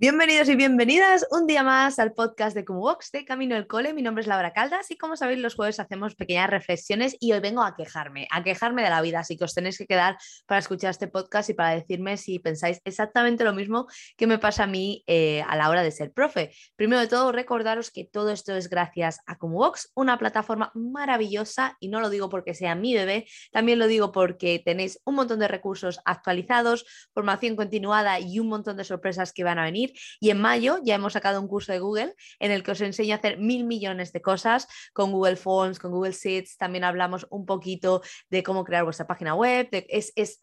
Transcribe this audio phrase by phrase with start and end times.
[0.00, 3.92] Bienvenidos y bienvenidas un día más al podcast de Box de Camino del Cole.
[3.92, 7.40] Mi nombre es Laura Caldas y como sabéis los jueves hacemos pequeñas reflexiones y hoy
[7.40, 10.16] vengo a quejarme, a quejarme de la vida, así que os tenéis que quedar
[10.46, 14.62] para escuchar este podcast y para decirme si pensáis exactamente lo mismo que me pasa
[14.62, 16.52] a mí eh, a la hora de ser profe.
[16.76, 21.88] Primero de todo, recordaros que todo esto es gracias a Box, una plataforma maravillosa y
[21.88, 25.48] no lo digo porque sea mi bebé, también lo digo porque tenéis un montón de
[25.48, 29.87] recursos actualizados, formación continuada y un montón de sorpresas que van a venir
[30.20, 33.14] y en mayo ya hemos sacado un curso de Google en el que os enseño
[33.14, 36.56] a hacer mil millones de cosas con Google Forms, con Google Sheets.
[36.56, 39.68] También hablamos un poquito de cómo crear vuestra página web.
[39.70, 40.38] es, es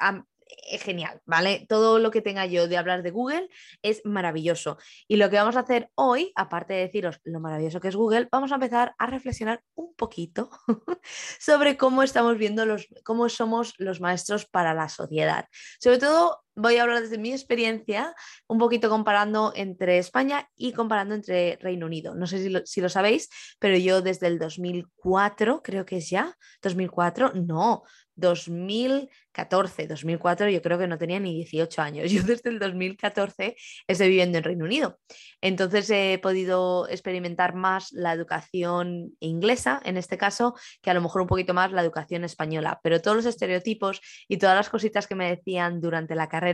[0.68, 1.66] es genial, ¿vale?
[1.68, 3.50] Todo lo que tenga yo de hablar de Google
[3.82, 4.78] es maravilloso.
[5.08, 8.28] Y lo que vamos a hacer hoy, aparte de deciros lo maravilloso que es Google,
[8.32, 10.50] vamos a empezar a reflexionar un poquito
[11.40, 15.48] sobre cómo estamos viendo los, cómo somos los maestros para la sociedad.
[15.80, 18.16] Sobre todo voy a hablar desde mi experiencia,
[18.48, 22.16] un poquito comparando entre España y comparando entre Reino Unido.
[22.16, 26.10] No sé si lo, si lo, sabéis, pero yo desde el 2004, creo que es
[26.10, 27.84] ya, 2004, no,
[28.16, 32.12] 2014, 2004 yo creo que no tenía ni 18 años.
[32.12, 33.56] Yo desde el 2014
[33.88, 35.00] estoy viviendo en Reino Unido.
[35.42, 41.22] Entonces he podido experimentar más la educación inglesa, en este caso, que a lo mejor
[41.22, 42.80] un poquito más la educación española.
[42.84, 46.45] Pero todos los estereotipos y todas las cositas que me decían durante la carrera,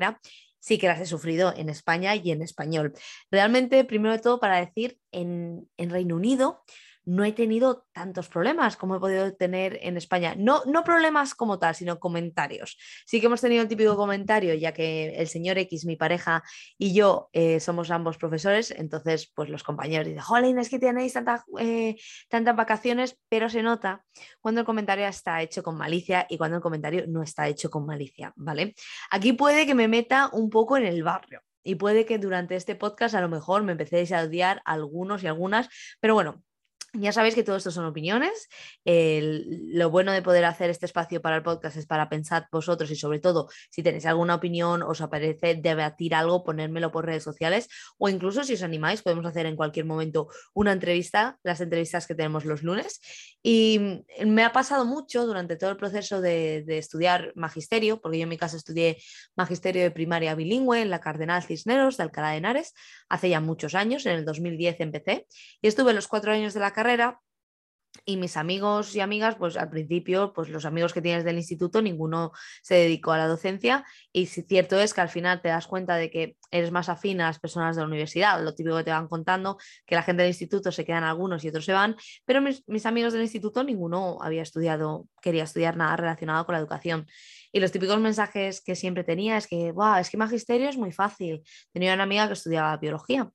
[0.60, 2.94] sí que las he sufrido en España y en español.
[3.30, 6.64] Realmente, primero de todo, para decir, en, en Reino Unido
[7.06, 10.36] no he tenido tantos problemas como he podido tener en España.
[10.38, 12.78] No, no problemas como tal, sino comentarios.
[13.06, 16.44] Sí que hemos tenido un típico comentario, ya que el señor X, mi pareja,
[16.78, 21.14] y yo eh, somos ambos profesores, entonces pues los compañeros dicen, jolín, es que tenéis
[21.60, 21.96] eh,
[22.30, 24.04] tantas vacaciones, pero se nota
[24.40, 27.86] cuando el comentario está hecho con malicia y cuando el comentario no está hecho con
[27.86, 28.76] malicia, ¿vale?
[29.10, 31.42] Aquí puede que me meta un poco en el barrio.
[31.64, 35.28] Y puede que durante este podcast a lo mejor me empecéis a odiar algunos y
[35.28, 35.70] algunas,
[36.00, 36.44] pero bueno,
[36.94, 38.50] ya sabéis que todo esto son opiniones.
[38.86, 42.96] lo bueno de poder hacer este espacio para el podcast es para pensar vosotros y
[42.96, 48.10] sobre todo si tenéis alguna opinión, os aparece debatir algo, ponérmelo por redes sociales o
[48.10, 52.46] incluso si os animáis podemos hacer en cualquier momento una entrevista, las entrevistas que tenemos
[52.46, 53.00] los lunes.
[53.44, 58.30] Y me ha pasado mucho durante todo el proceso de, estudiar magisterio, porque yo en
[58.30, 58.98] mi caso estudié
[59.36, 62.74] magisterio de primaria bilingüe en la Cardenal Cisneros de Alcalá de Henares
[63.10, 65.28] hace ya muchos años, en el 2010 empecé
[65.62, 66.72] y estuve los cuatro años de la
[68.06, 71.82] y mis amigos y amigas, pues al principio, pues los amigos que tienes del instituto,
[71.82, 72.32] ninguno
[72.62, 75.96] se dedicó a la docencia y si cierto es que al final te das cuenta
[75.96, 78.92] de que eres más afín a las personas de la universidad, lo típico que te
[78.92, 82.42] van contando, que la gente del instituto se quedan algunos y otros se van, pero
[82.42, 87.08] mis, mis amigos del instituto, ninguno había estudiado, quería estudiar nada relacionado con la educación.
[87.54, 90.94] Y los típicos mensajes que siempre tenía es que, wow, es que magisterio es muy
[90.94, 91.44] fácil.
[91.74, 93.30] Tenía una amiga que estudiaba biología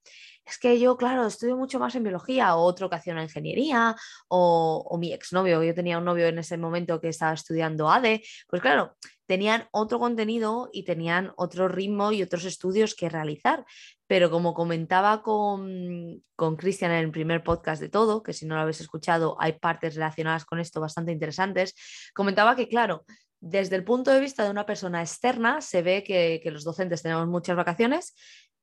[0.46, 3.96] es que yo, claro, estudio mucho más en biología, o otro que hacía una ingeniería,
[4.28, 8.62] o, mi exnovio, yo tenía un novio en ese momento que estaba estudiando ADE, pues
[8.62, 8.96] claro,
[9.26, 13.64] tenían otro contenido y tenían otro ritmo y otros estudios que realizar.
[14.06, 18.54] Pero como comentaba con, con Cristian en el primer podcast de todo, que si no
[18.54, 21.74] lo habéis escuchado, hay partes relacionadas con esto bastante interesantes,
[22.14, 23.04] comentaba que, claro,
[23.40, 27.02] desde el punto de vista de una persona externa, se ve que, que los docentes
[27.02, 28.14] tenemos muchas vacaciones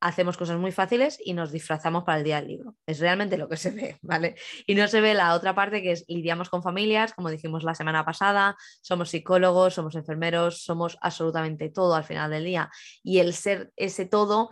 [0.03, 2.75] hacemos cosas muy fáciles y nos disfrazamos para el día del libro.
[2.85, 4.35] Es realmente lo que se ve, ¿vale?
[4.67, 7.73] Y no se ve la otra parte que es lidiamos con familias, como dijimos la
[7.73, 12.69] semana pasada, somos psicólogos, somos enfermeros, somos absolutamente todo al final del día.
[13.01, 14.49] Y el ser ese todo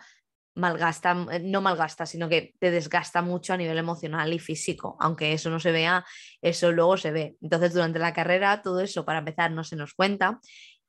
[0.56, 5.50] malgasta, no malgasta, sino que te desgasta mucho a nivel emocional y físico, aunque eso
[5.50, 6.06] no se vea,
[6.42, 7.36] eso luego se ve.
[7.42, 10.40] Entonces, durante la carrera, todo eso para empezar no se nos cuenta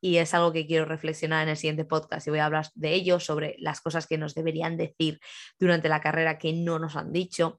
[0.03, 2.93] y es algo que quiero reflexionar en el siguiente podcast y voy a hablar de
[2.93, 5.21] ello, sobre las cosas que nos deberían decir
[5.57, 7.57] durante la carrera que no nos han dicho.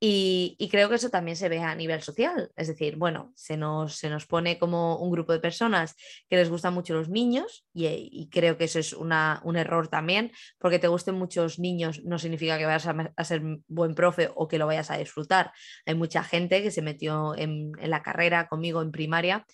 [0.00, 2.50] Y, creo que eso también se ve a nivel social.
[2.56, 5.94] Es decir, bueno, se nos, se nos pone como un grupo de personas
[6.28, 10.32] que les gustan mucho los niños y, creo que eso es una, un error también,
[10.58, 14.58] porque te gusten muchos niños no significa que vayas a, ser buen profe o que
[14.58, 15.52] lo vayas a disfrutar.
[15.84, 19.46] Hay mucha gente que se metió en la carrera conmigo en primaria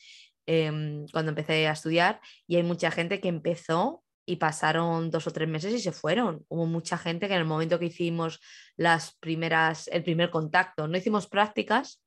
[0.50, 5.30] Em, cuando empecé a estudiar y hay mucha gente que empezó y pasaron dos o
[5.30, 6.46] tres meses y se fueron.
[6.48, 8.40] Hubo mucha gente que en el momento que hicimos
[8.74, 12.02] las primeras, el primer contacto, no hicimos prácticas,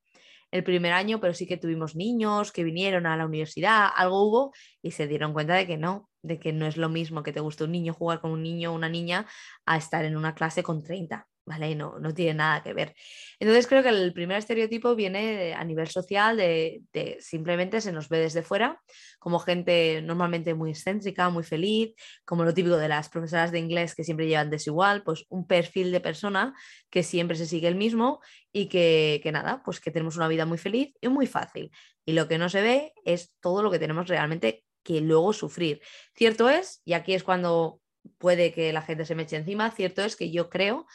[0.50, 4.54] el primer año, pero sí que tuvimos niños que vinieron a la universidad, algo hubo
[4.82, 7.42] y se dieron cuenta de que no, de que no es lo mismo que te
[7.42, 9.28] guste un niño jugar con un niño o una niña
[9.68, 11.28] a estar en una clase con 30.
[11.46, 11.76] ¿Vale?
[11.76, 12.96] No, no tiene nada que ver.
[13.40, 16.84] Entonces creo que el primer estereotipo viene a nivel social de,
[17.20, 18.82] simplemente se nos ve desde fuera
[19.20, 21.94] como gente normalmente muy excéntrica, muy feliz,
[22.26, 25.92] como lo típico de las profesoras de inglés que siempre llevan desigual, pues un perfil
[25.92, 26.54] de persona
[26.90, 28.20] que siempre se sigue el mismo
[28.52, 31.72] y que, que nada, pues que tenemos una vida muy feliz y muy fácil.
[32.06, 35.82] Y lo que no se ve es todo lo que tenemos realmente que luego sufrir.
[36.16, 37.80] Cierto es, y aquí es cuando
[38.18, 40.88] puede que la gente se me eche encima, cierto es que yo creo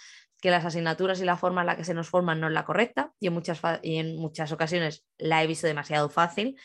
[0.46, 2.64] que las asignaturas y la forma en la que se nos forman no es la
[2.64, 6.56] correcta y en muchas, y en muchas ocasiones la he visto demasiado fácil.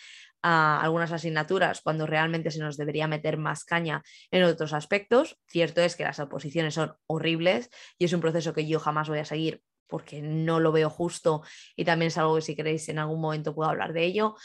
[0.44, 5.40] a algunas asignaturas cuando realmente se nos debería meter más caña en otros aspectos.
[5.48, 9.18] Cierto es que las oposiciones son horribles y es un proceso que yo jamás voy
[9.18, 11.42] a seguir porque no lo veo justo
[11.76, 14.36] y también es algo que si queréis en algún momento puedo hablar de ello,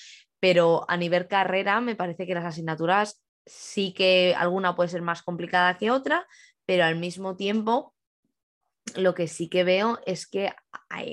[0.41, 5.23] pero a nivel carrera me parece que las asignaturas sí que alguna puede ser más
[5.23, 6.27] complicada que otra,
[6.65, 7.96] pero al mismo tiempo
[8.94, 10.53] lo que sí que veo es que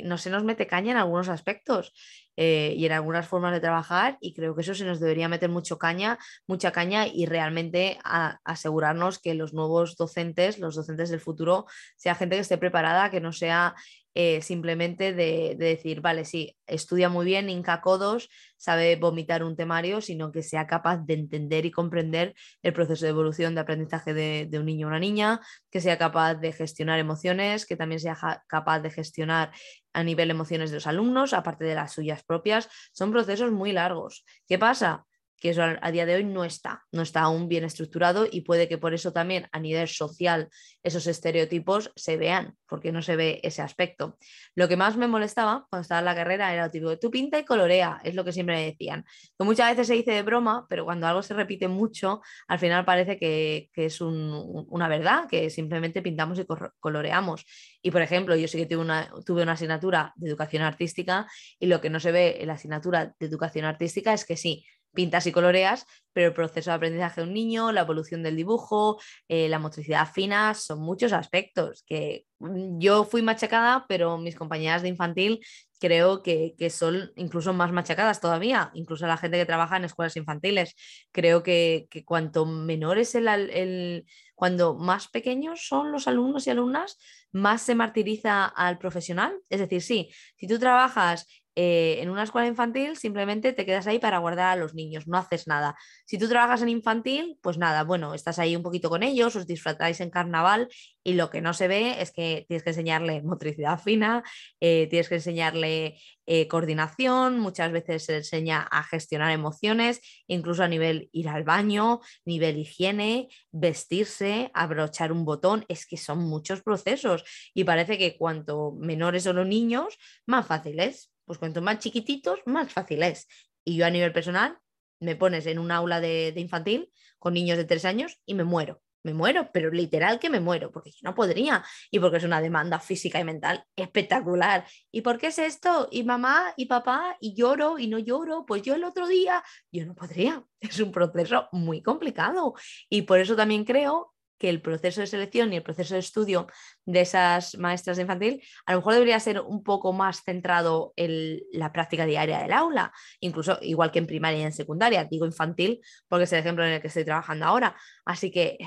[0.03, 1.93] no se nos mete caña en algunos aspectos
[2.35, 5.49] eh, y en algunas formas de trabajar y creo que eso se nos debería meter
[5.49, 7.99] mucho caña, mucha caña y realmente
[8.43, 11.65] asegurarnos que los nuevos docentes, los docentes del futuro,
[11.95, 13.75] sea gente que esté preparada, que no sea
[14.15, 20.01] eh, simplemente de, decir, vale, sí, estudia muy bien, inca codos, sabe vomitar un temario,
[20.01, 24.47] sino que sea capaz de entender y comprender el proceso de evolución de aprendizaje de,
[24.47, 25.39] de un niño o una niña,
[25.71, 29.51] que sea capaz de gestionar emociones, que también sea capaz de gestionar
[29.93, 32.69] a nivel emociones de los alumnos, aparte de las suyas propias.
[32.91, 34.25] Son procesos muy largos.
[34.47, 35.05] ¿Qué pasa?
[35.43, 38.69] Que eso a, día de hoy no está, no está aún bien estructurado y puede
[38.69, 40.47] que por eso también a nivel social
[40.83, 44.17] esos estereotipos se vean, porque no se ve ese aspecto.
[44.55, 47.37] Lo que más me molestaba cuando estaba en la carrera era lo típico, tú pinta
[47.37, 49.03] y colorea, es lo que siempre me decían.
[49.37, 52.85] Que muchas veces se dice de broma, pero cuando algo se repite mucho, al final
[52.85, 56.45] parece que, es una verdad, que simplemente pintamos y
[56.79, 57.45] coloreamos.
[57.81, 61.27] Y por ejemplo, yo sí que tuve una, tuve una asignatura de educación artística
[61.59, 64.65] y lo que no se ve en la asignatura de educación artística es que sí,
[64.93, 68.99] pintas y coloreas, pero el proceso de aprendizaje de un niño, la evolución del dibujo,
[69.27, 74.83] eh, la motricidad fina, son muchos aspectos que mm, yo fui machacada, pero mis compañeras
[74.83, 75.39] de infantil
[75.79, 80.75] creo que, son incluso más machacadas todavía, incluso la gente que trabaja en escuelas infantiles.
[81.11, 86.97] Creo que, cuanto menor es el, el, cuando más pequeños son los alumnos y alumnas,
[87.33, 89.37] más se martiriza al profesional.
[89.49, 93.99] Es decir, sí, si tú trabajas eh, en una escuela infantil simplemente te quedas ahí
[93.99, 95.75] para guardar a los niños, no haces nada.
[96.05, 99.45] Si tú trabajas en infantil, pues nada, bueno, estás ahí un poquito con ellos, os
[99.45, 100.67] disfrutáis en carnaval
[101.03, 104.23] y lo que no se ve es que tienes que enseñarle motricidad fina,
[104.59, 110.67] eh, tienes que enseñarle eh, coordinación, muchas veces se enseña a gestionar emociones, incluso a
[110.67, 117.23] nivel ir al baño, nivel higiene, vestirse, abrochar un botón, es que son muchos procesos
[117.53, 122.39] y parece que cuanto menores son los niños, más fácil es pues cuanto más chiquititos,
[122.45, 123.27] más fácil es.
[123.63, 124.57] Y yo a nivel personal,
[124.99, 128.81] me pones en un aula de, infantil con niños de tres años y me muero.
[129.05, 131.61] Me muero, pero literal que me muero, porque yo no podría.
[131.91, 134.65] Y porque es una demanda física y mental espectacular.
[134.91, 135.89] ¿Y por qué es esto?
[135.91, 138.45] Y mamá y papá, y lloro y no lloro.
[138.45, 140.45] Pues yo el otro día, yo no podría.
[140.61, 142.53] Es un proceso muy complicado.
[142.89, 146.47] Y por eso también creo que el proceso de selección y el proceso de estudio
[146.85, 151.39] de esas maestras de infantil a lo mejor debería ser un poco más centrado en
[151.51, 155.81] la práctica diaria del aula, incluso igual que en primaria y en secundaria, digo infantil
[156.07, 157.75] porque es el ejemplo en el que estoy trabajando ahora.
[158.05, 158.57] Así que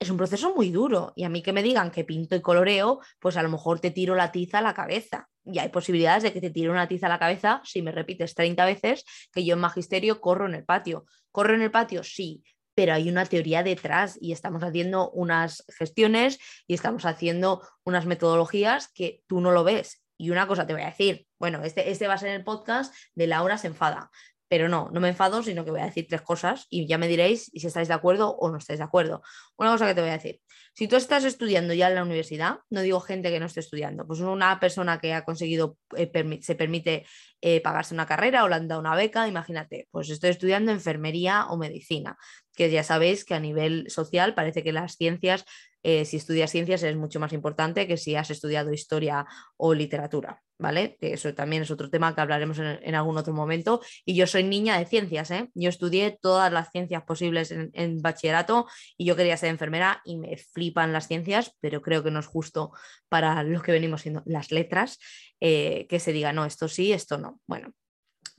[0.00, 3.00] es un proceso muy duro y a mí que me digan que pinto y coloreo,
[3.18, 5.28] pues a lo mejor te tiro la tiza a la cabeza.
[5.44, 8.34] Y hay posibilidades de que te tire una tiza a la cabeza si me repites
[8.34, 11.04] 30 veces que yo en magisterio corro en el patio.
[11.30, 12.02] ¿Corro en el patio?
[12.02, 12.42] Sí,
[12.74, 18.88] pero hay una teoría detrás y estamos haciendo unas gestiones y estamos haciendo unas metodologías
[18.92, 20.02] que tú no lo ves.
[20.16, 22.94] Y una cosa te voy a decir, bueno, este, este va a ser el podcast
[23.14, 24.10] de Laura se enfada,
[24.48, 27.08] pero no, no me enfado, sino que voy a decir tres cosas y ya me
[27.08, 29.22] diréis si estáis de acuerdo o no estáis de acuerdo.
[29.60, 30.40] Una cosa que te voy a decir,
[30.72, 34.06] si tú estás estudiando ya en la universidad, no digo gente que no esté estudiando,
[34.06, 37.04] pues una persona que ha conseguido, eh, se permite
[37.42, 41.44] eh, pagarse una carrera o le han dado una beca, imagínate, pues estoy estudiando enfermería
[41.50, 42.16] o medicina.
[42.56, 45.44] que ya sabéis que a nivel social parece que las ciencias
[45.82, 49.26] eh, si estudias ciencias es mucho más importante que si has estudiado historia
[49.56, 50.98] o literatura, ¿vale?
[51.00, 53.80] Que eso también es otro tema que hablaremos en, algún otro momento.
[54.04, 55.48] Y yo soy niña de ciencias, ¿eh?
[55.54, 58.66] Yo estudié todas las ciencias posibles en, bachillerato
[58.98, 62.26] y yo quería ser enfermera y me flipan las ciencias, pero creo que no es
[62.26, 62.72] justo
[63.08, 64.98] para los que venimos siendo las letras
[65.40, 67.40] eh, que se diga, no, esto sí, esto no.
[67.46, 67.72] Bueno,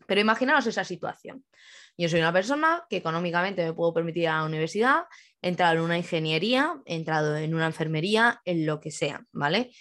[0.07, 1.45] pero imaginaos esa situación.
[1.97, 5.03] Yo soy una persona que económicamente me puedo permitir ir a la universidad,
[5.41, 9.71] entrar en una ingeniería, he entrado en una enfermería, en lo que sea, ¿vale?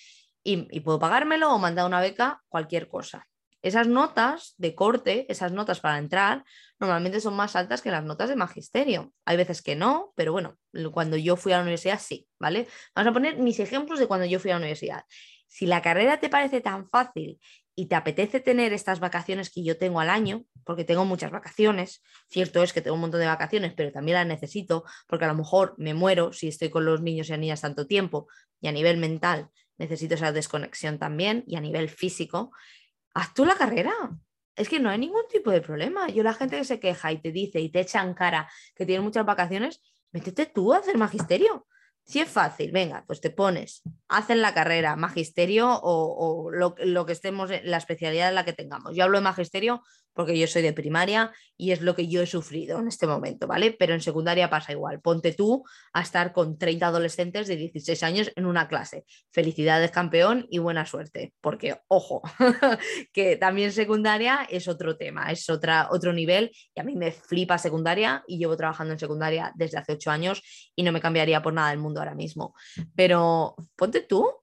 [0.43, 3.27] Y, puedo pagármelo o mandar una beca, cualquier cosa.
[3.63, 6.45] Esas notas de corte, esas notas para entrar,
[6.79, 9.13] normalmente son más altas que las notas de magisterio.
[9.25, 10.59] Hay veces que no, pero bueno,
[10.93, 12.69] cuando yo fui a la universidad sí, ¿vale?
[12.95, 15.05] Vamos a poner mis ejemplos de cuando yo fui a la universidad.
[15.47, 17.39] Si la carrera te parece tan fácil
[17.75, 22.03] y te apetece tener estas vacaciones que yo tengo al año, porque tengo muchas vacaciones,
[22.29, 25.35] cierto es que tengo un montón de vacaciones, pero también las necesito, porque a lo
[25.35, 28.29] mejor me muero si estoy con los niños y niñas tanto tiempo,
[28.61, 29.49] y a nivel mental
[29.79, 32.53] necesito esa desconexión también, y a nivel físico,
[33.15, 33.93] haz tú la carrera.
[34.57, 36.09] Es que no hay ningún tipo de problema.
[36.09, 38.85] Yo la gente que se queja y te dice y te echa en cara que
[38.85, 39.81] tiene muchas vacaciones,
[40.13, 41.67] métete tú a hacer magisterio.
[42.05, 47.51] Si es fácil, venga, pues te pones, hacen la carrera, magisterio o, lo, que estemos,
[47.63, 48.95] la especialidad en la que tengamos.
[48.95, 52.27] Yo hablo de magisterio porque yo soy de primaria y es lo que yo he
[52.27, 53.75] sufrido en este momento, ¿vale?
[53.79, 55.01] Pero en secundaria pasa igual.
[55.01, 59.05] Ponte tú a estar con 30 adolescentes de 16 años en una clase.
[59.31, 62.23] Felicidades, campeón, y buena suerte, porque, ojo,
[63.13, 67.59] que también secundaria es otro tema, es otra, otro nivel y a mí me flipa
[67.59, 70.43] secundaria y llevo trabajando en secundaria desde hace 8 años
[70.75, 72.55] y no me cambiaría por nada del mundo ahora mismo.
[72.95, 74.41] Pero ponte tú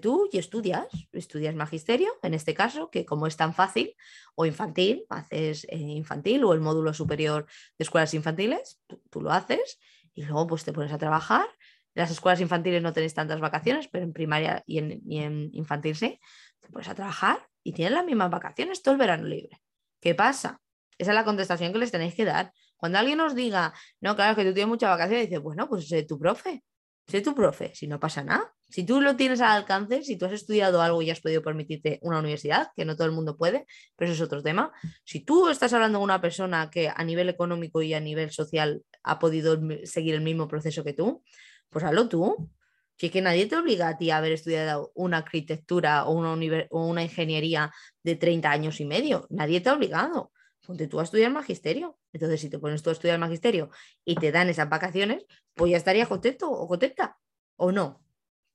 [0.00, 3.94] tú y estudias, estudias magisterio, en este caso, que como es tan fácil,
[4.34, 7.46] o infantil, haces eh, infantil o el módulo superior
[7.76, 9.80] de escuelas infantiles, tú, lo haces
[10.14, 11.46] y luego pues te pones a trabajar.
[11.94, 16.20] En las escuelas infantiles no tenéis tantas vacaciones, pero en primaria y en, infantil sí,
[16.60, 19.60] te pones a trabajar y tienes las mismas vacaciones todo el verano libre.
[20.00, 20.60] ¿Qué pasa?
[20.96, 22.52] Esa es la contestación que les tenéis que dar.
[22.76, 26.04] Cuando alguien os diga, no, claro, que tú tienes muchas vacaciones, dice, bueno, pues sé
[26.04, 26.62] tu profe,
[27.08, 28.54] sé tu profe, si no pasa nada.
[28.68, 31.98] Si tú lo tienes al alcance, si tú has estudiado algo y has podido permitirte
[32.02, 34.72] una universidad, que no todo el mundo puede, pero eso es otro tema.
[35.04, 38.82] Si tú estás hablando con una persona que a nivel económico y a nivel social
[39.02, 41.22] ha podido seguir el mismo proceso que tú,
[41.70, 42.50] pues hazlo tú.
[42.96, 46.66] Si es que nadie te obliga a ti a haber estudiado una arquitectura o una,
[46.70, 47.72] o una ingeniería
[48.02, 50.32] de 30 años y medio, nadie te ha obligado.
[50.68, 51.98] Ponte tú a estudiar magisterio.
[52.12, 53.70] Entonces, si te pones tú a estudiar magisterio
[54.04, 57.16] y te dan esas vacaciones, pues ya estarías contento o contenta,
[57.56, 58.04] ¿o no?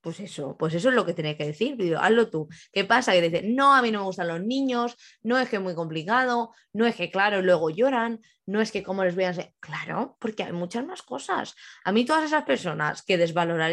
[0.00, 2.46] Pues eso, pues eso es lo que tenés que decir, hazlo tú.
[2.72, 3.10] ¿Qué pasa?
[3.14, 5.74] Que dices, no, a mí no me gustan los niños, no es que es muy
[5.74, 9.52] complicado, no es que, claro, luego lloran, no es que cómo les voy a enseñar.
[9.58, 11.56] Claro, porque hay muchas más cosas.
[11.84, 13.72] A mí todas esas personas que desvalorar,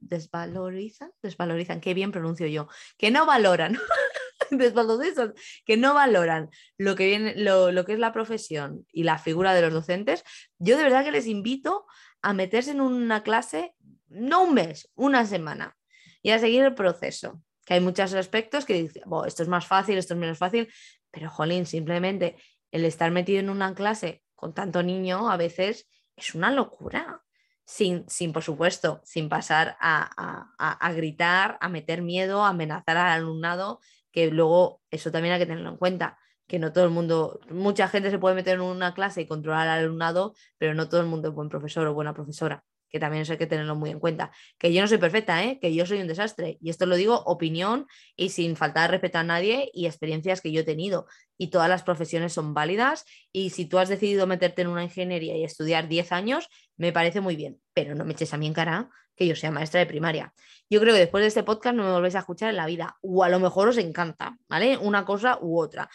[0.00, 2.66] desvalorizan, desvalorizan, qué bien pronuncio yo,
[2.98, 3.78] que no valoran,
[4.56, 9.18] desvalorizan, que no valoran lo que, viene, lo, lo que es la profesión y la
[9.18, 10.24] figura de los docentes,
[10.58, 11.86] yo de verdad que les invito
[12.22, 13.74] a meterse en una clase
[14.10, 15.76] no un mes, una semana,
[16.22, 17.42] y a seguir el proceso.
[17.64, 20.68] Que hay muchos aspectos que dicen, esto es más fácil, esto es menos fácil,
[21.10, 22.36] pero jolín, simplemente
[22.70, 27.22] el estar metido en una clase con tanto niño a veces es una locura.
[27.64, 33.20] Sin, sin por supuesto, sin pasar a, a, gritar, a meter miedo, a amenazar al
[33.20, 33.78] alumnado,
[34.12, 37.86] que luego eso también hay que tenerlo en cuenta que no todo el mundo, mucha
[37.88, 41.06] gente se puede meter en una clase y controlar al alumnado, pero no todo el
[41.06, 44.00] mundo es buen profesor o buena profesora que también eso hay que tenerlo muy en
[44.00, 44.32] cuenta.
[44.58, 45.58] Que yo no soy perfecta, ¿eh?
[45.60, 46.58] que yo soy un desastre.
[46.60, 47.86] Y esto lo digo opinión
[48.16, 51.06] y sin faltar respeto a nadie y experiencias que yo he tenido.
[51.38, 53.04] Y todas las profesiones son válidas.
[53.32, 57.20] Y si tú has decidido meterte en una ingeniería y estudiar 10 años, me parece
[57.20, 57.60] muy bien.
[57.72, 58.90] Pero no me eches a mí en cara
[59.20, 60.32] que yo sea maestra de primaria.
[60.70, 62.96] Yo creo que después de este podcast no me volvéis a escuchar en la vida.
[63.02, 64.78] O a lo mejor os encanta, ¿vale?
[64.78, 65.90] Una cosa u otra.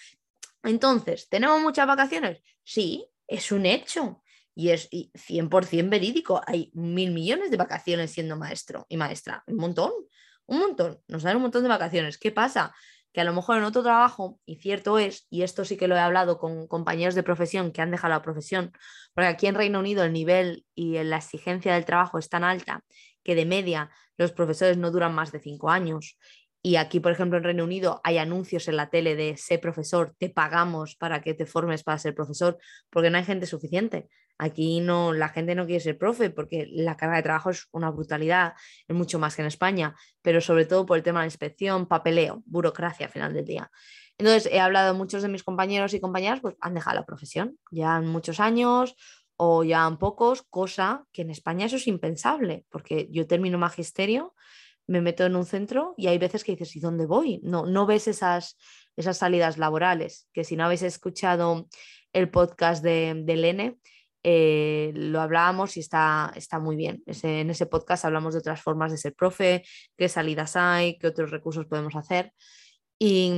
[0.61, 2.43] Entonces, ¿tenemos muchas vacaciones?
[2.63, 4.21] Sí, es un hecho
[4.53, 6.39] y es 100% verídico.
[6.45, 9.43] Hay mil millones de vacaciones siendo maestro y maestra.
[9.47, 9.91] Un montón,
[10.45, 11.01] un montón.
[11.07, 12.19] Nos dan un montón de vacaciones.
[12.19, 12.75] ¿Qué pasa?
[13.15, 15.95] Que a lo mejor en otro trabajo, y cierto es, y esto sí que lo
[15.95, 18.73] he hablado con compañeros de profesión que han dejado la profesión,
[19.13, 22.83] porque aquí en Reino Unido el nivel y la exigencia del trabajo es tan alta
[23.23, 26.17] que de media los profesores no duran más de cinco años
[26.65, 30.15] y aquí, por ejemplo, en Reino Unido hay anuncios en la tele de sé profesor,
[30.17, 32.57] te pagamos para que te formes para ser profesor,
[32.89, 34.09] porque no hay gente suficiente.
[34.37, 37.89] Aquí no, la gente no quiere ser profe porque la carga de trabajo es una
[37.89, 38.53] brutalidad,
[38.87, 42.43] es mucho más que en España, pero sobre todo por el tema de inspección, papeleo,
[42.45, 43.71] burocracia al final del día.
[44.17, 47.99] Entonces, he hablado, muchos de mis compañeros y compañeras pues, han dejado la profesión, ya
[48.01, 48.95] muchos años,
[49.37, 54.33] o llevan pocos, cosa que en España eso es impensable, porque yo termino magisterio,
[54.87, 57.39] me meto en un centro y hay veces que dices, ¿y dónde voy?
[57.43, 58.57] No, no ves esas,
[58.95, 61.67] esas salidas laborales, que si no habéis escuchado
[62.13, 63.79] el podcast de, de Lene,
[64.27, 67.03] eh, lo hablábamos y está, está muy bien.
[67.05, 69.63] en ese podcast hablamos de otras formas de ser profe,
[69.95, 72.33] qué salidas hay, qué otros recursos podemos hacer.
[72.97, 73.31] Y,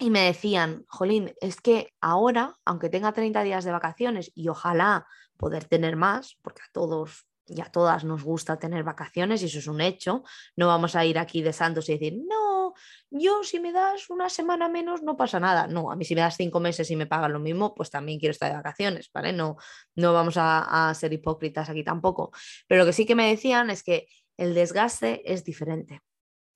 [0.00, 5.06] y me decían, Jolín, es que ahora, aunque tenga 30 días de vacaciones y ojalá
[5.36, 9.58] poder tener más, porque a todos y a todas nos gusta tener vacaciones y eso
[9.58, 10.22] es un hecho,
[10.56, 12.74] no vamos a ir aquí de santos y decir, no,
[13.10, 15.66] yo si me das una semana menos no pasa nada.
[15.66, 18.18] No, a mí si me das cinco meses y me pagan lo mismo, pues también
[18.18, 19.32] quiero estar de vacaciones, ¿vale?
[19.32, 19.56] No,
[19.96, 22.30] no vamos a, a ser hipócritas aquí tampoco.
[22.68, 26.00] Pero lo que sí que me decían es que el desgaste es diferente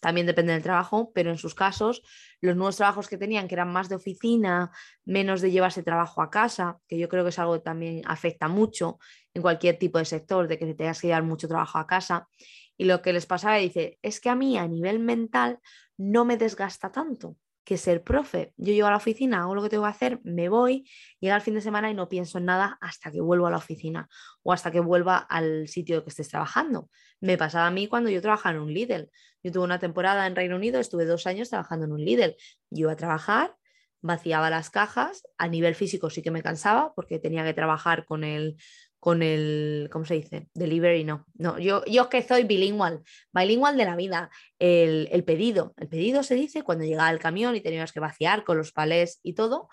[0.04, 2.02] también depende del trabajo, pero en sus casos,
[2.42, 4.70] los nuevos trabajos que tenían, que eran más de oficina,
[5.06, 8.46] menos de llevarse trabajo a casa, que yo creo que es algo que también afecta
[8.46, 8.98] mucho
[9.32, 12.28] en cualquier tipo de sector, de que te tengas que llevar mucho trabajo a casa.
[12.76, 15.58] Y lo que les pasaba, dice, es que a mí a nivel mental
[15.96, 18.52] no me desgasta tanto que ser profe.
[18.56, 21.42] Yo llego a la oficina, hago lo que tengo que hacer, me voy, llega el
[21.42, 24.08] fin de semana y no pienso en nada hasta que vuelvo a la oficina
[24.42, 26.90] o hasta que vuelva al sitio que estés trabajando.
[27.20, 29.10] Me pasaba a mí cuando yo trabajaba en un Lidl.
[29.42, 32.36] Yo tuve una temporada en Reino Unido, estuve dos años trabajando en un Lidl.
[32.70, 33.56] Yo iba a trabajar,
[34.02, 38.22] vaciaba las cajas, a nivel físico sí que me cansaba porque tenía que trabajar con
[38.22, 38.56] el,
[39.04, 40.48] con el, ¿cómo se dice?
[40.54, 41.26] Delivery, no.
[41.34, 43.02] No, yo, yo que soy bilingual,
[43.34, 44.30] bilingual de la vida.
[44.58, 48.56] El, pedido, el pedido se dice cuando llegaba el camión y tenías que vaciar con
[48.56, 49.68] los palés y todo.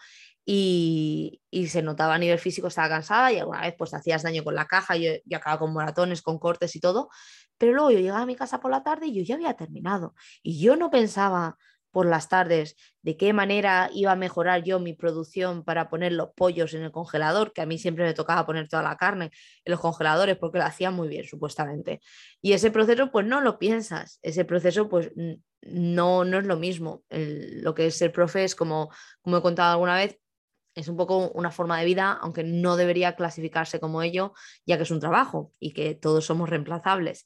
[0.46, 4.54] Y, se notaba a nivel físico, estaba cansada y alguna vez pues hacías daño con
[4.54, 7.08] la caja, yo acababa con moratones, con cortes y todo.
[7.58, 10.14] Pero luego yo llegaba a mi casa por la tarde y yo ya había terminado.
[10.44, 11.58] Y yo no pensaba,
[11.92, 16.30] por las tardes, de qué manera iba a mejorar yo mi producción para poner los
[16.36, 19.32] pollos en el congelador, que a mí siempre me tocaba poner toda la carne
[19.66, 22.02] en los congeladores porque lo hacía muy bien, supuestamente.
[22.42, 25.12] Y ese proceso, pues no lo piensas, ese proceso, pues
[25.62, 27.04] no, no es lo mismo.
[27.10, 28.90] lo que es ser profe es como,
[29.22, 30.18] como he contado alguna vez,
[30.76, 34.34] es un poco una forma de vida, aunque no debería clasificarse como ello,
[34.66, 37.26] ya que es un trabajo y que todos somos reemplazables.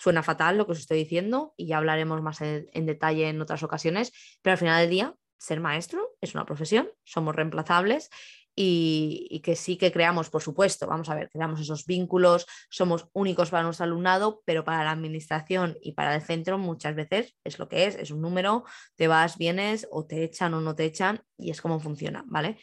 [0.00, 3.62] Suena fatal lo que os estoy diciendo y ya hablaremos más en, detalle en otras
[3.62, 8.08] ocasiones, pero al final del día, ser maestro es una profesión, somos reemplazables
[8.56, 13.50] y, que sí que creamos, por supuesto, vamos a ver, creamos esos vínculos, somos únicos
[13.50, 17.68] para nuestro alumnado, pero para la administración y para el centro muchas veces es lo
[17.68, 18.64] que es, es un número,
[18.96, 22.56] te vas, vienes o te echan o no te echan y es como funciona, ¿vale?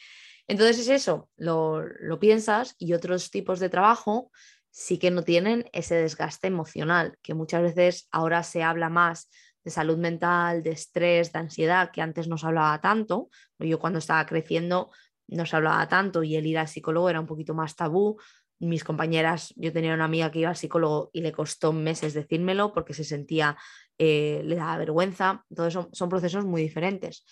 [0.47, 4.31] Entonces es eso, lo, lo piensas y otros tipos de trabajo
[4.77, 9.27] sí que no tienen ese desgaste emocional, que muchas veces ahora se habla más
[9.63, 13.31] de salud mental, de estrés, de ansiedad, que antes no se hablaba tanto.
[13.57, 14.91] Yo cuando estaba creciendo
[15.29, 18.17] no se hablaba tanto y el ir al psicólogo era un poquito más tabú.
[18.59, 22.71] Mis compañeras, yo tenía una amiga que iba al psicólogo y le costó meses decírmelo
[22.71, 23.57] porque se sentía,
[23.97, 25.43] eh, le daba vergüenza.
[25.49, 27.25] Entonces son, procesos muy diferentes.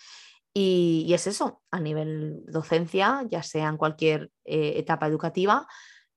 [0.51, 5.67] Y, es eso, a nivel docencia, ya sea en cualquier eh, etapa educativa,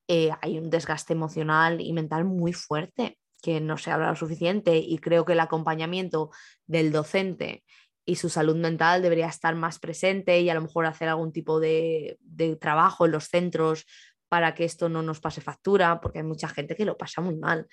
[0.09, 4.77] eh, hay un desgaste emocional y mental muy fuerte que no se habla lo suficiente
[4.79, 6.31] y creo que el acompañamiento
[6.67, 7.63] del docente
[8.09, 11.61] y su salud mental debería estar más presente y a lo mejor hacer algún tipo
[11.61, 12.19] de,
[12.59, 13.85] trabajo en los centros
[14.29, 17.37] para que esto no nos pase factura, porque hay mucha gente que lo pasa muy
[17.37, 17.67] mal.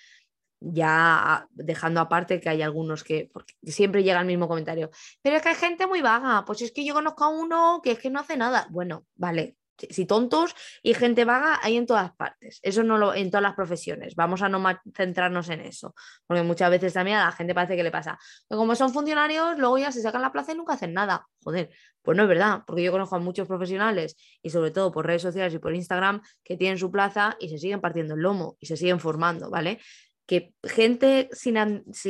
[0.60, 3.30] Ya dejando aparte que hay algunos que
[3.64, 4.90] siempre llega el mismo comentario,
[5.22, 7.92] pero es que hay gente muy vaga, pues es que yo conozco a uno que
[7.92, 8.68] es que no hace nada.
[8.72, 13.30] Bueno, vale, si tontos y gente vaga hay en todas partes, eso no lo en
[13.30, 14.64] todas las profesiones, vamos a no
[14.96, 15.94] centrarnos en eso,
[16.28, 18.18] porque muchas veces también a la gente parece que le pasa,
[18.50, 21.70] que como son funcionarios, luego ya se sacan la plaza y nunca hacen nada, joder,
[22.02, 25.24] pues no es verdad, porque yo conozco a muchos profesionales y sobre todo por redes
[25.24, 28.68] sociales y por Instagram que tienen su plaza y se siguen partiendo el lomo y
[28.68, 29.80] se siguen formando, ¿vale?
[30.26, 31.58] Que gente sin,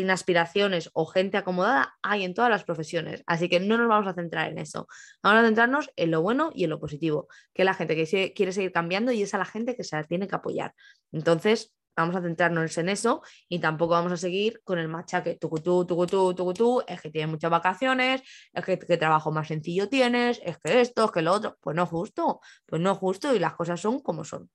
[0.10, 3.24] aspiraciones o gente acomodada hay en todas las profesiones.
[3.28, 4.88] Así que no nos vamos a centrar en eso.
[5.22, 8.34] Vamos a centrarnos en lo bueno y en lo positivo, que es la gente que
[8.34, 10.74] quiere seguir cambiando y es a la gente que se la tiene que apoyar.
[11.12, 15.86] Entonces, vamos a centrarnos en eso y tampoco vamos a seguir con el machaque tucutú,
[15.86, 18.22] tucutú, tucutú, es que tienes muchas vacaciones,
[18.54, 21.58] es que qué trabajo más sencillo tienes, es que esto, es que lo otro.
[21.62, 24.50] Pues no justo, pues no justo y las cosas son como son.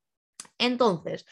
[0.59, 1.25] Entonces,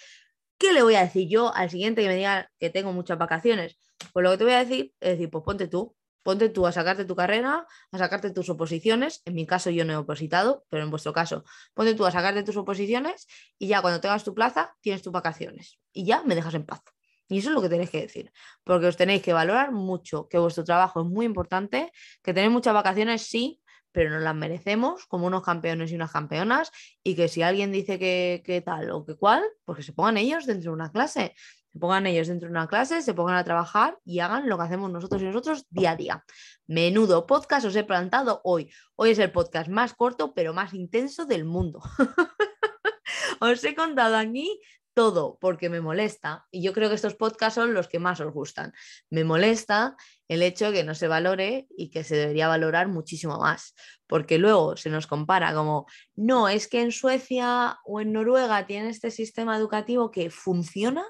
[0.58, 3.78] ¿Qué le voy a decir yo al siguiente que me diga que tengo muchas vacaciones?
[4.12, 6.72] Pues lo que te voy a decir es decir, pues ponte tú, ponte tú a
[6.72, 9.22] sacarte tu carrera, a sacarte tus oposiciones.
[9.24, 11.44] En mi caso yo no he opositado, pero en vuestro caso,
[11.74, 15.78] ponte tú a sacarte tus oposiciones y ya cuando tengas tu plaza tienes tus vacaciones
[15.92, 16.82] y ya me dejas en paz.
[17.28, 18.32] Y eso es lo que tenéis que decir,
[18.64, 21.92] porque os tenéis que valorar mucho, que vuestro trabajo es muy importante,
[22.22, 23.60] que tenéis muchas vacaciones, sí,
[23.98, 26.70] pero nos las merecemos como unos campeones y unas campeonas
[27.02, 30.18] y que si alguien dice que, que tal o que cual, pues que se pongan
[30.18, 31.34] ellos dentro de una clase
[31.72, 34.62] se pongan ellos dentro de una clase, se pongan a trabajar y hagan lo que
[34.62, 36.24] hacemos nosotros y nosotros día a día.
[36.68, 38.70] Menudo podcast os he plantado hoy.
[38.94, 41.80] Hoy es el podcast más corto pero más intenso del mundo.
[43.40, 44.60] os he contado aquí
[44.98, 48.32] todo porque me molesta y yo creo que estos podcasts son los que más os
[48.32, 48.72] gustan.
[49.10, 53.38] Me molesta el hecho de que no se valore y que se debería valorar muchísimo
[53.38, 53.76] más,
[54.08, 58.90] porque luego se nos compara como, no, es que en Suecia o en Noruega tienen
[58.90, 61.04] este sistema educativo que funciona,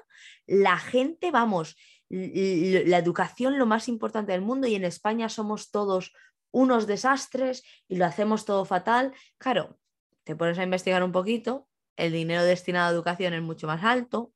[0.45, 1.75] la gente, vamos,
[2.09, 6.13] la educación lo más importante del mundo y en España somos todos
[6.51, 9.13] unos desastres y lo hacemos todo fatal.
[9.39, 9.79] Claro,
[10.25, 11.68] te pones a investigar un poquito
[11.99, 14.33] el dinero destinado a educación es mucho más alto,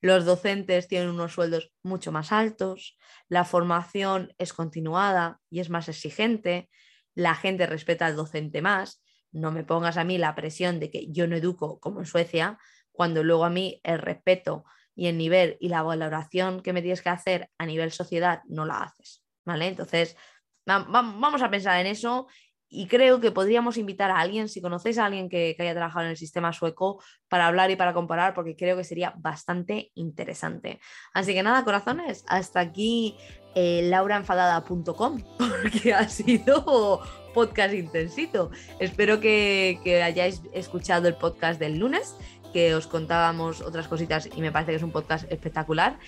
[0.00, 2.96] los docentes tienen unos sueldos mucho más altos,
[3.28, 6.70] la formación es continuada y es más exigente,
[7.14, 9.02] la gente respeta al docente más.
[9.30, 12.58] No me pongas a mí la presión de que yo no educo como en Suecia,
[12.92, 17.02] cuando luego a mí el respeto y el nivel y la valoración que me tienes
[17.02, 19.22] que hacer a nivel sociedad no la haces.
[19.44, 19.68] ¿Vale?
[19.68, 20.16] Entonces,
[20.66, 22.26] vamos a pensar en eso
[22.70, 26.12] y creo que podríamos invitar a alguien, si conocéis a alguien que, haya trabajado en
[26.12, 30.80] el sistema sueco, para hablar y para comparar, porque creo que sería bastante interesante.
[31.12, 33.16] Así que nada, corazones, hasta aquí
[33.56, 37.00] eh, lauraenfadada.com, porque ha sido
[37.34, 38.52] podcast intensito.
[38.78, 42.14] Espero que, que hayáis escuchado el podcast del lunes
[42.52, 45.98] que os contábamos otras cositas y me parece que es un podcast espectacular.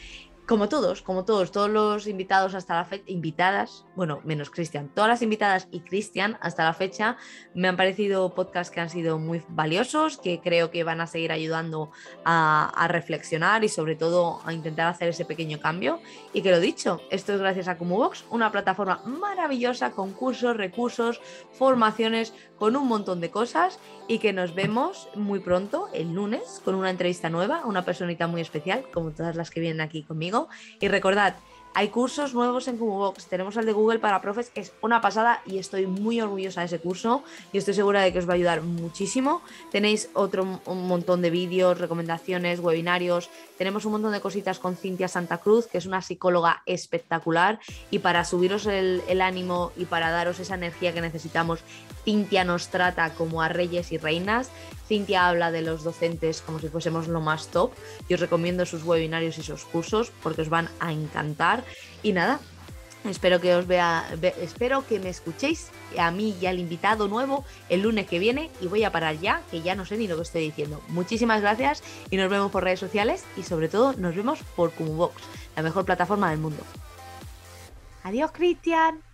[0.46, 5.09] Como todos, como todos, todos los invitados hasta la fecha, invitadas, bueno, menos Cristian, todas
[5.09, 7.16] las invitadas y Cristian hasta la fecha
[7.55, 11.31] me han parecido podcasts que han sido muy valiosos, que creo que van a seguir
[11.31, 11.92] ayudando
[12.24, 16.00] a, reflexionar y sobre todo a intentar hacer ese pequeño cambio.
[16.33, 21.20] Y que lo dicho, esto es gracias a Cumubox, una plataforma maravillosa con cursos, recursos,
[21.52, 23.78] formaciones, con un montón de cosas
[24.09, 28.40] y que nos vemos muy pronto, el lunes, con una entrevista nueva, una personita muy
[28.40, 30.41] especial, como todas las que vienen aquí conmigo.
[30.81, 31.37] Y recordad,
[31.74, 33.26] hay cursos nuevos en Box.
[33.26, 36.78] Tenemos el de Google para profes, es una pasada y estoy muy orgullosa de ese
[36.78, 39.40] curso y estoy segura de que os va a ayudar muchísimo.
[39.70, 43.31] Tenéis otro un montón de vídeos, recomendaciones, webinarios.
[43.57, 47.59] Tenemos un montón de cositas con Cintia Santa Cruz, que es una psicóloga espectacular.
[47.90, 51.61] Y para subiros el ánimo y para daros esa energía que necesitamos,
[52.04, 54.50] Cintia nos trata como a reyes y reinas.
[54.88, 57.72] Cintia habla de los docentes como si fuésemos lo más top.
[58.08, 61.64] Y os recomiendo sus webinarios y sus cursos porque os van a encantar.
[62.02, 62.40] Y nada,
[63.08, 64.04] espero que os vea,
[64.40, 68.50] espero que me escuchéis a mí y al invitado nuevo el lunes que viene.
[68.60, 70.82] Y voy a parar ya, que ya no sé ni lo que estoy diciendo.
[70.88, 75.22] Muchísimas gracias y nos vemos por redes sociales y sobre todo nos vemos por Cumubox,
[75.56, 76.62] la mejor plataforma del mundo.
[78.02, 79.12] Adiós, Cristian.